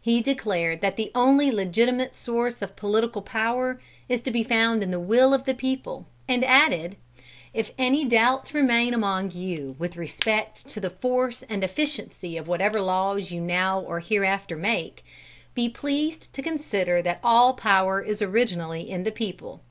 He 0.00 0.20
declared 0.20 0.80
that 0.80 0.94
the 0.94 1.10
only 1.12 1.50
legitimate 1.50 2.14
source 2.14 2.62
of 2.62 2.76
political 2.76 3.20
power 3.20 3.80
is 4.08 4.20
to 4.20 4.30
be 4.30 4.44
found 4.44 4.80
in 4.80 4.92
the 4.92 5.00
will 5.00 5.34
of 5.34 5.44
the 5.44 5.56
people, 5.56 6.06
and 6.28 6.44
added: 6.44 6.94
"If 7.52 7.72
any 7.76 8.04
doubts 8.04 8.54
remain 8.54 8.94
among 8.94 9.32
you 9.32 9.74
with 9.80 9.96
respect 9.96 10.68
to 10.68 10.78
the 10.78 10.90
force 10.90 11.42
and 11.48 11.64
efficiency 11.64 12.36
of 12.36 12.46
whatever 12.46 12.80
laws 12.80 13.32
you 13.32 13.40
now 13.40 13.80
or 13.80 13.98
hereafter 13.98 14.54
make, 14.56 15.04
be 15.52 15.68
pleased 15.68 16.32
to 16.32 16.42
consider 16.42 17.02
that 17.02 17.18
all 17.24 17.52
power 17.54 18.00
is 18.00 18.22
originally 18.22 18.88
in 18.88 19.02
the 19.02 19.10
people. 19.10 19.62